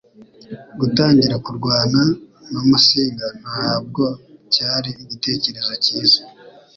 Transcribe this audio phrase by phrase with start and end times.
[0.79, 2.01] Gutangira kurwana
[2.51, 4.03] na Musinga ntabwo
[4.53, 6.21] cyari igitekerezo cyiza